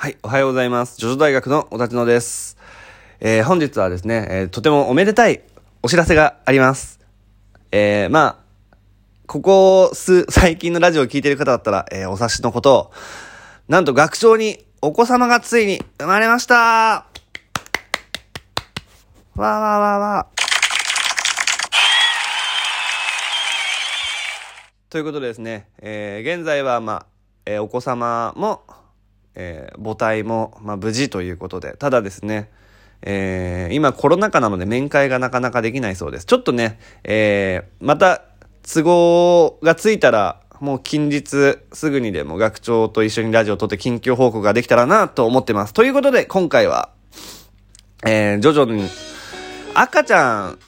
[0.00, 0.96] はい、おはようございます。
[0.96, 2.56] ジョジョ大学の小立野です。
[3.18, 5.42] えー、本日はですね、えーとてもおめでたい
[5.82, 7.00] お知らせがあります。
[7.72, 8.44] えー、まあ、
[9.26, 12.92] ここ数、最近のラジオを聞いている方だったら、え、お察しのことを、
[13.66, 20.38] なんと学長にお子様がついに生まれましたわーわーわーわー。
[24.90, 27.06] ということでですね、え現在は、まあ、
[27.46, 28.62] えお子様も、
[29.38, 32.50] えー母体も、まあ、無事ということで、ただですね、
[33.02, 36.26] えー今コロナ禍なので面会がなかなかできないそうです。
[36.26, 38.22] ちょっとね、えーまた
[38.70, 45.72] 都合がついたら、もう近日すぐにでも学長と一緒にラジオを撮って近況報告ができたらなと思ってます。
[45.72, 46.90] ということで、今回は、
[48.04, 48.88] えー、ジョジョに、
[49.74, 50.58] 赤ちゃん、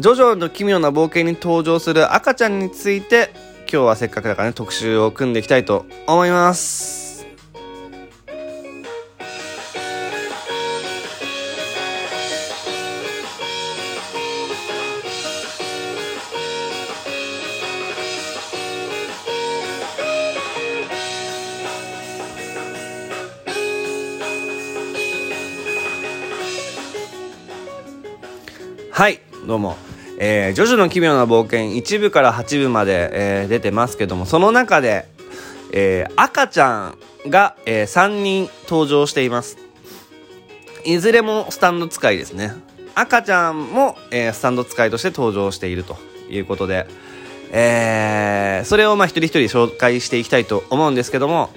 [0.00, 3.30] ジョジョの奇妙な冒険に登場する赤ちゃんについて、
[3.72, 7.09] 今日はせっかくだからね、特集を組んでいきたいと思います。
[28.92, 29.76] はい、どうも。
[30.18, 35.06] えー、ジョジョの奇妙な冒険1部から8部まで、えー出てますけども、その中で、
[35.72, 36.92] えー赤ちゃ
[37.24, 39.58] んが、え3人登場しています。
[40.84, 42.52] いずれもスタンド使いですね。
[42.94, 45.96] 赤ちゃんも、えスタンド使いとして登場していると
[46.28, 46.86] いうことで、
[47.52, 51.50] えーそれをまあ一人一人紹介していきたいと思うんですけども、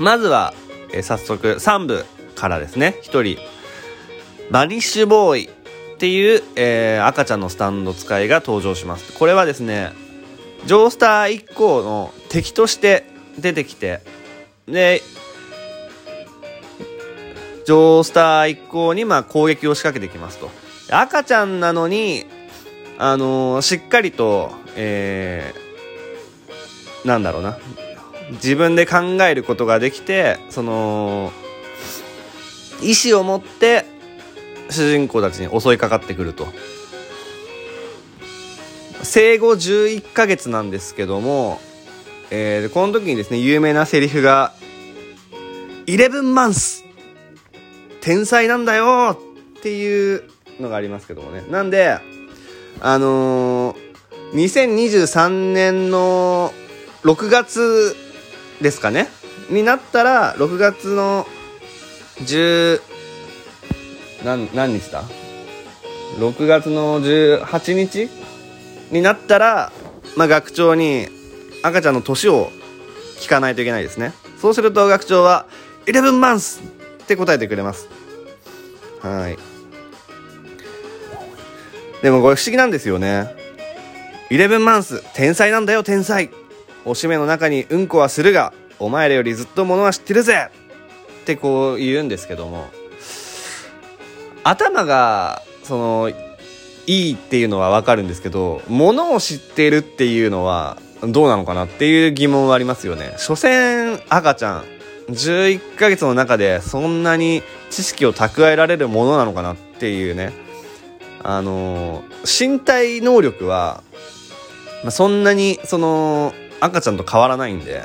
[0.00, 0.54] まずは、
[0.92, 3.38] え早速3部からですね、1人、
[4.50, 5.61] バニッシュボーイ
[5.94, 9.12] っていう、えー赤ちゃんのスタンド使いが登場します。
[9.12, 9.92] これはですね、
[10.66, 13.04] ジョースター1個の敵として
[13.38, 14.00] 出てきて、
[14.66, 15.02] で、
[17.64, 20.50] ジョースター1個にまあ攻撃を仕掛けてきますと。
[20.90, 22.26] 赤ちゃんなのに、
[22.98, 25.62] あのーしっかりと、えー
[27.06, 27.58] なんだろうな。
[28.32, 31.32] 自分で考えることができて、その、
[32.80, 33.84] 意志を持って
[34.72, 36.46] 主人公たちに襲いかかってくると。
[39.02, 41.60] 生後11ヶ月なんですけども、
[42.30, 44.52] えーこの時にですね有名なセリフが
[45.86, 46.84] 「イレブンマンス
[48.00, 49.18] 天才なんだよ!」
[49.58, 50.24] っていう
[50.60, 51.44] のがありますけどもね。
[51.50, 51.98] なんで
[52.80, 53.92] あのー
[54.34, 56.54] 2023年の
[57.04, 57.94] 6月
[58.62, 59.08] ですかね。
[59.50, 61.26] になったら6月の
[62.22, 62.80] 10
[64.24, 65.04] 何何日だ
[66.18, 68.08] 6月の18日
[68.90, 69.72] になったら、
[70.16, 71.08] まあ、学長に
[71.62, 72.50] 赤ちゃんの年を
[73.18, 74.12] 聞かないといけないですね。
[74.38, 75.46] そうすると学長は
[75.86, 76.60] 「11マンス!」
[77.02, 77.88] って答えてくれます。
[79.00, 79.38] はい。
[82.02, 83.34] でもこれ不思議なんですよね。
[84.30, 86.30] 11マンス天才なんだよ天才。
[86.84, 90.48] おしめの中にうんこはするがお前らよりずっとものは知ってるぜ。
[91.22, 92.66] ってこう言うんですけども。
[94.44, 96.12] 頭がその
[96.86, 103.14] いいっていうのは分かるんですけどものを知ってるっていうのはどうなのかなっていう疑問はありますよね。
[103.18, 104.64] 所詮赤ちゃん
[105.08, 110.32] 11ヶ月の中でそんなに知識を蓄えられるものなのかなっていうね。
[111.24, 113.82] あの身体能力は、
[114.82, 117.84] まあ、そんなにその赤ちゃんと変わらないんで。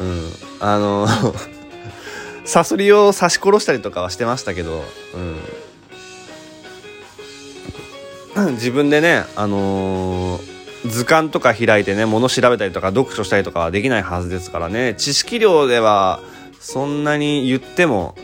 [0.00, 0.32] うん。
[0.60, 1.06] あの
[2.48, 4.82] サソリを刺し殺したりとかはしてましたけど、
[8.36, 14.94] うん、 自分でね、あのー図鑑とか開いてね物調べたりとか読書したりとかはできないはずですからね。
[14.96, 16.20] 知識量では
[16.60, 18.14] そんなに言っても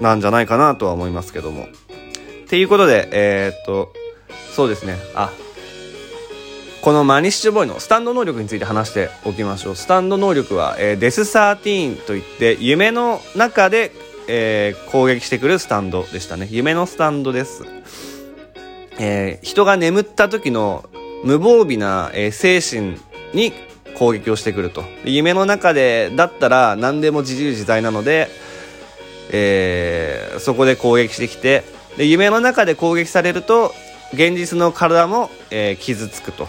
[0.00, 1.64] なんじゃないかなとは思いますけども。
[1.64, 1.66] っ
[2.48, 3.92] ていうことでえーっと
[4.56, 4.96] そうですね。
[5.14, 5.30] あ
[6.82, 9.76] このマニッシュボーイのスタンド能力について話しておきましょう。
[9.76, 13.92] スタンド能力は、えーデス13といって、夢の中で、
[14.28, 16.48] えー攻撃してくるスタンドでしたね。
[16.50, 17.64] 夢のスタンドです。
[18.98, 20.88] えー人が眠った時の
[21.22, 22.98] 無防備な、え精神
[23.34, 23.52] に
[23.94, 24.82] 攻撃をしてくると。
[25.04, 28.30] 夢の中で、だったら何でも自由自在なので、
[29.32, 31.62] えそこで攻撃してきて、
[31.98, 33.74] で夢の中で攻撃されると、
[34.14, 36.48] 現実の体も、え傷つくと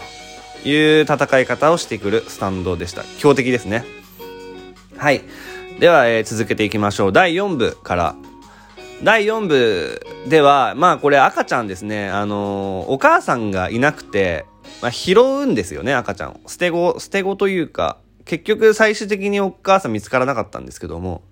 [0.64, 3.04] いう戦い方をしてくるスタンドでした。
[3.20, 3.86] 強敵ですね。
[4.98, 5.22] はい。
[5.80, 7.12] では、えー続けていきましょう。
[7.12, 8.16] 第4部から。
[9.04, 12.10] 第4部では、まあこれ赤ちゃんですね。
[12.10, 14.46] あのーお母さんがいなくて、
[14.82, 16.40] まあ、拾うんですよね、赤ちゃんを。
[16.48, 21.24] 捨て子、捨て子というか、結局最終的にお母さん見つからなかったんですけども、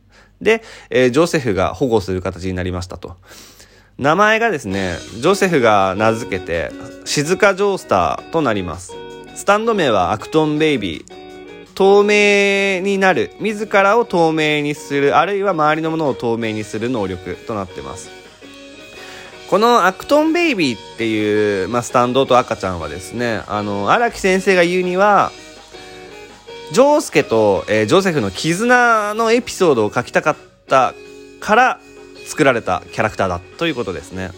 [0.41, 3.17] で、えー、ジョセフが保護する形になりましたと。
[3.97, 6.71] 名前がですね、ジョセフが名付けて、
[7.05, 9.08] 静かジョースターとなります。
[9.39, 11.68] スタンド名はアクトンベイビー。
[11.74, 13.31] 透明になる。
[13.39, 15.15] 自らを透明にする。
[15.15, 18.09] あるいは周りのものを透明にする能力となってます。
[19.50, 25.31] このアクトンベイビーっていう、まあ、スタンドと赤ちゃんはですね、あの、荒木先生が言うには、
[26.74, 30.36] ジョースケと、えー、ジョセフの絆のエピソードを書きたかっ
[30.68, 30.94] た
[31.39, 31.80] から
[32.25, 34.31] 作られたキャラクターだということですね。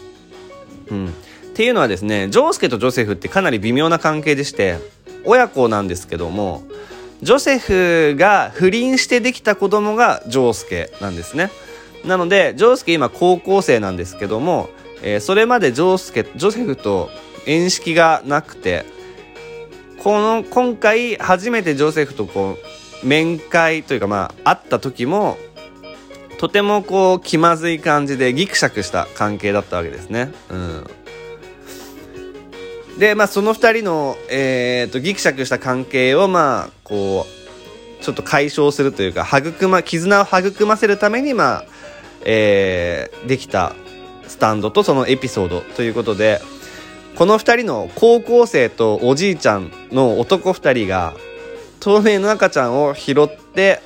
[0.92, 1.14] うん。
[1.52, 4.80] っていうのはですね、ジョースケとジョセフってかなり微妙な関係でして、
[5.26, 6.64] 親子なんですけども、
[7.22, 11.52] ジョセフが不倫してできた子供がジョースケなんですね。
[12.06, 14.70] なので、ジョースケ今高校生なんですけども、
[15.04, 17.10] えー、それまでジョースケ、ジョセフと
[17.46, 18.86] 縁識がなくて、
[20.02, 22.58] この、今回初めてジョセフとこ
[23.04, 25.38] う、面会というかまあ、会った時も、
[26.40, 30.32] とてもこう気まずい感じでギクシャクした関係だったわけですね。
[30.50, 30.88] うん。
[33.02, 37.26] で、まあその二人の、えー、と、ギクシャクした関係をまあ、こ
[38.00, 41.66] う、ちょっと解消するというか、育ま、絆を育ませるためにまあ、
[42.26, 43.74] えー、できた
[44.28, 46.42] スタンドとそのエピソードということで、
[47.16, 51.16] この二人の高校生とおじいちゃんの男二人が、
[51.80, 53.82] 透明の赤ちゃんを拾って、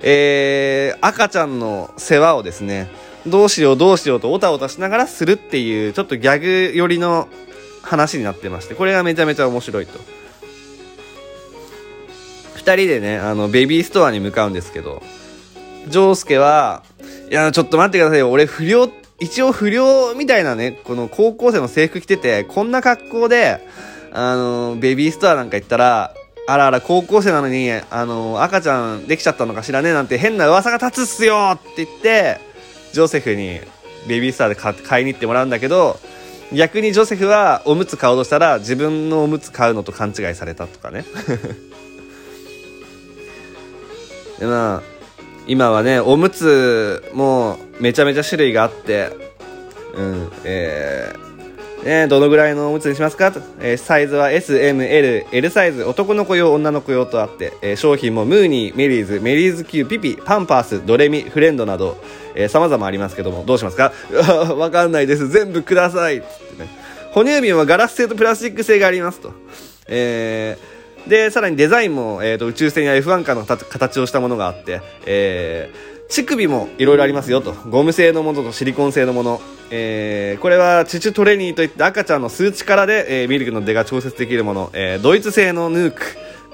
[0.00, 2.88] えー、赤ちゃんの世話をですね、
[3.26, 7.26] どうしようどうしようとおたおたしながらするっていう、ちょっとギャグ寄りの
[7.84, 9.98] 話になってまして、これがめちゃめちゃ面白いと。
[12.56, 15.02] 二人でね、あの、ベビーストアに向かうんですけど、
[15.88, 16.82] ジョースケは、
[17.30, 18.30] いや、ちょっと待ってくださいよ。
[18.30, 18.90] 俺不良、
[19.20, 23.60] 一応不良みたいなね、この高校生の制服着てて、こんな格好で、
[24.12, 26.14] あの、ベビーストアなんか行ったら、
[26.46, 32.38] あらあら、高校生なのに、あの、赤ちゃんできちゃったのかしらねえなんて変な噂が立つっすよって言って、
[32.92, 33.60] ジョセフに
[34.06, 35.98] ベビースターで買いに行ってもらうんだけど、
[36.52, 41.04] 逆にジョセフはおむつ買おうとしたら自分のおむつ買うのと勘違いされたとかね。
[44.38, 44.82] でまあ、
[45.46, 49.10] 今はね、おむつもめちゃめちゃ種類があって、
[49.94, 51.33] うん、えー、
[51.84, 53.30] ね、どのぐらいのおむつにしますか？
[53.30, 61.98] と、えー、サイズは S、M、L、L サイズ、男の子用、女の子用とあって、えー、商品もムーニー、メリーズ、メリーズ Q、ピピ、パンパース、ドレミ、フレンドなど、
[62.34, 63.92] えー、様々ありますけども、どうしますか？
[64.56, 65.28] わかんないです。
[65.28, 66.20] 全部ください。
[66.20, 66.26] つっ
[66.56, 66.68] てね。
[67.12, 69.32] 哺乳瓶はガラス製とプラスチック製がありますと。
[69.86, 77.52] えー、で、さらにデザインも、えーと、宇宙船や F1 カーの形をしたものがあって、えー、乳首もいろいろありますよと。
[77.68, 79.40] ゴム製のものとシリコン製のもの。
[79.70, 86.02] えー、これはチチュトレニーといって赤ちゃんの数値からで、えー、ミルクの出が調節できるもの、えー、ドイツ製のヌーク。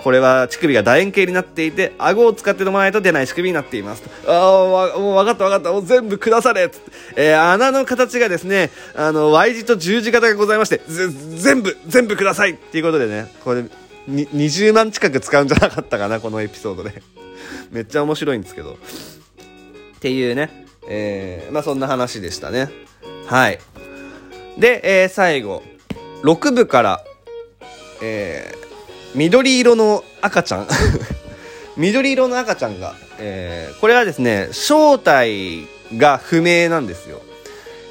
[0.02, 4.02] これは乳首が楕円形になっていて、顎を使って飲まないと出ない仕組みになっています。
[4.26, 5.72] ああ、わ、もう分かった分かった。
[5.72, 6.80] もう全部くだされつっ。
[7.16, 13.64] えー、穴の形がですね、あの、Y 字と十字型がございまして、全部、全部くださいっていうことでね、これ、
[14.08, 17.02] 20万近く使うんじゃなかったかな、このエピソードで。
[17.70, 18.78] めっちゃ面白いんですけど。
[20.00, 22.70] っていうね、えー、まあそんな話でしたね。
[23.26, 23.58] はい。
[24.58, 25.62] で、えー、最後、
[26.22, 27.04] 6部から、
[28.02, 28.58] えー、
[29.14, 30.68] 緑色の赤ちゃん
[31.76, 35.66] 緑色の赤ちゃんが、えー、これはですね、正体
[35.98, 37.20] が不明なんですよ。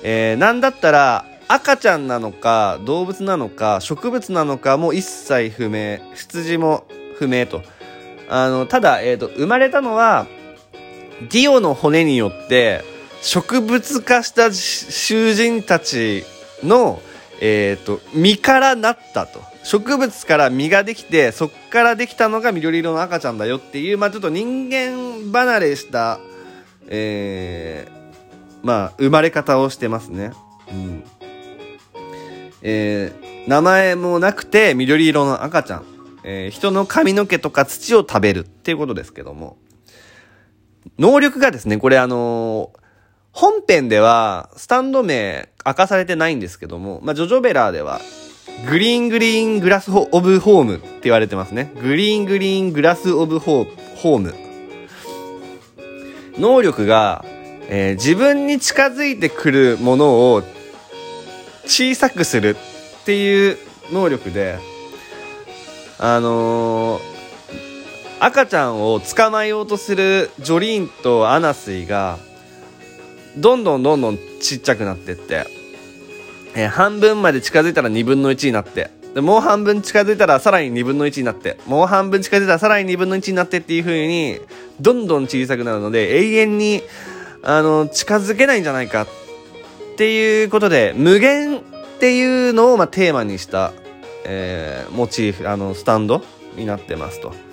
[0.02, 6.86] えー、なんだったら、赤ちゃんなのか、動物なのか、植物なのかも一切不明、出自も
[7.20, 7.62] 不明と。
[8.30, 10.26] あの、ただ、えっ、ー、と、生まれたのは、
[11.22, 12.84] ディオの骨によって、
[13.22, 16.24] 植物化した囚人たち
[16.64, 17.02] の、
[17.42, 19.42] えっ、ー、と、実からなったと。
[19.64, 26.20] 植物から実ができて、そっからできたのが緑色の赤ちゃんだよっていう、まあちょっと人間離れした、
[26.88, 30.32] えー、まあ生まれ方をしてますね。
[30.72, 31.04] うん。
[32.62, 35.86] えー、名前もなくて緑色の赤ちゃん。
[36.24, 39.58] えー、人の髪の毛とか土を食べるっていうことですけども。
[41.00, 42.80] 能力がですね、これあのー
[43.32, 48.02] 本編では、スタンド名明かされてないんですけども、まあ、ジョジョベラーでは、
[48.68, 51.72] グリーングリーングラスオブホームって言われてますね。
[51.82, 54.36] グリーングリーングラスオブホーム。
[56.38, 57.24] 能力が、
[57.70, 60.44] えー、自分に近づいてくるものを
[61.66, 62.58] 小さくする
[63.02, 63.58] っていう
[63.94, 64.58] 能力で、
[65.98, 67.09] あのー、
[68.20, 72.18] 赤ちゃんを捕まえようとするジョリーンとアナスイが、
[73.38, 75.46] どんどんどんどんちっちゃくなってって、
[76.56, 84.40] えー、半分まで近づいたら2分の1になって、でもう半分近づいたらさらに2分の1になってもう半分近づいたらさらに2分の1になってっていう風に
[84.80, 86.84] どんどん小さくなるので永遠に
[87.42, 89.08] あの近づけないんじゃないかっ
[89.98, 91.62] ていうことで無限っ
[92.00, 93.74] ていうのをまあテーマにした、
[94.26, 96.22] えー、モチーフあのスタンド
[96.56, 97.49] になってますと。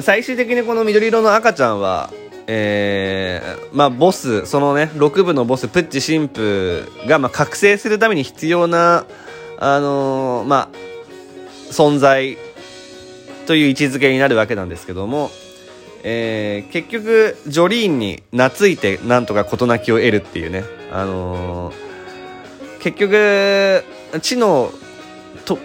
[0.00, 2.10] 最終的にこの緑色の赤ちゃんは
[2.52, 9.06] えー、まあボスそのね6部のボスプッチ神父がまあ覚醒するために必要な
[9.60, 10.68] あのー、まあ
[11.70, 12.36] 存在
[13.46, 15.30] という位置づけになるわけなんですけども、
[16.02, 23.84] えー、結局ジョリーンに懐いてなんとか事なきを得るっていうねあのー、結局
[24.22, 24.72] 知の
[25.44, 25.56] と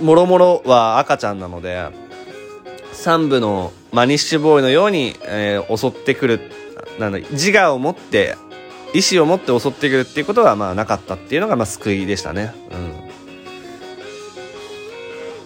[0.00, 1.90] もろもろは赤ちゃんなので
[3.02, 6.40] 3部のマニッシュボーイのように、えー、襲ってくる
[7.00, 8.36] なんだ自我を持って
[8.94, 12.54] 意志を持って襲ってくるっていうことはまあなかったっていうのがまあ救いでしたね。
[12.70, 12.76] う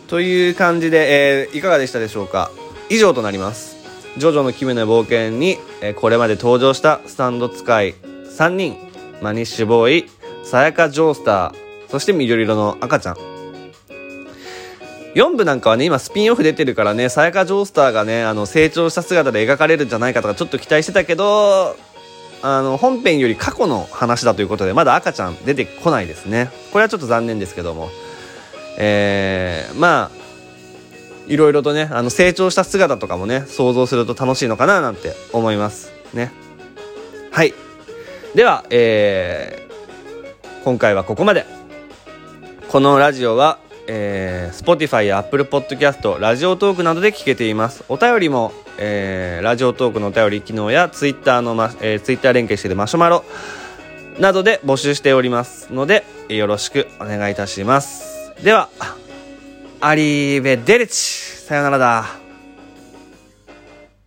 [0.04, 2.50] ん、という感じで、えー、いかがでしたでしょうか？
[2.90, 3.76] 以上となります。
[4.18, 8.76] ジョジョの奇妙な冒険に、えー、これまで登場したスタンド使い3人、
[9.22, 10.10] マニッシュボーイ、
[10.44, 13.35] さやかジョースター、そして緑色の赤ちゃん。
[15.16, 21.74] 4部なんかはね、今スピンオフ出てるからね、さやかジョースターがね、あの、成長した姿で描かれるんじゃないかとかちょっと期待してたけど、
[22.42, 26.50] あの、本編より過去の話だということで、まだ赤ちゃん出てこないですね。
[26.70, 27.88] これはちょっと残念ですけども。
[28.76, 30.26] えー、まあ、
[31.26, 35.92] いろいろとね、あの、成長した姿とかもね、想像すると楽しいのかななんて思います。
[36.12, 36.30] ね。
[37.30, 37.54] はい。
[38.34, 41.46] では、えー、今回はここまで。
[42.68, 47.84] このラジオはえー、Spotify や Apple Podcast、ラジオトークなどで聞けています。
[47.88, 53.24] お便りも、えー、ラジオトークのお便り機能や Twitter の、まえー、Twitter 連携しているマシュマロ
[54.18, 58.32] などで募集しておりますので、よろしくお願いいたします。
[58.42, 58.68] では、
[59.80, 62.25] アリーベデルチさよならだ。